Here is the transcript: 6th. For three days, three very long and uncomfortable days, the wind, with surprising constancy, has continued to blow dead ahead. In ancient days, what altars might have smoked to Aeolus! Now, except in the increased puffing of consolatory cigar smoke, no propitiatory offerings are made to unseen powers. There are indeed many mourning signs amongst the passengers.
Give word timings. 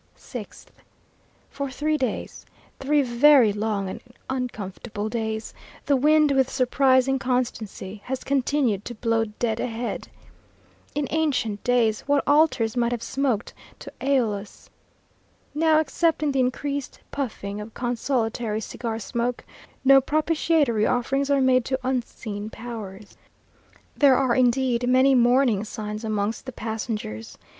6th. 0.17 0.65
For 1.51 1.69
three 1.69 1.95
days, 1.95 2.43
three 2.79 3.03
very 3.03 3.53
long 3.53 3.87
and 3.87 4.01
uncomfortable 4.31 5.09
days, 5.09 5.53
the 5.85 5.95
wind, 5.95 6.31
with 6.31 6.49
surprising 6.49 7.19
constancy, 7.19 8.01
has 8.05 8.23
continued 8.23 8.83
to 8.85 8.95
blow 8.95 9.25
dead 9.25 9.59
ahead. 9.59 10.07
In 10.95 11.07
ancient 11.11 11.63
days, 11.63 12.01
what 12.07 12.23
altars 12.25 12.75
might 12.75 12.91
have 12.91 13.03
smoked 13.03 13.53
to 13.77 13.93
Aeolus! 14.01 14.71
Now, 15.53 15.79
except 15.79 16.23
in 16.23 16.31
the 16.31 16.39
increased 16.39 16.99
puffing 17.11 17.61
of 17.61 17.75
consolatory 17.75 18.59
cigar 18.61 18.97
smoke, 18.97 19.43
no 19.85 20.01
propitiatory 20.01 20.87
offerings 20.87 21.29
are 21.29 21.41
made 21.41 21.63
to 21.65 21.79
unseen 21.83 22.49
powers. 22.49 23.17
There 23.95 24.15
are 24.17 24.33
indeed 24.33 24.89
many 24.89 25.13
mourning 25.13 25.63
signs 25.63 26.03
amongst 26.03 26.47
the 26.47 26.51
passengers. 26.53 27.37